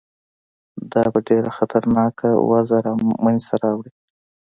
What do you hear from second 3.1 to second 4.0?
منځته راوړي.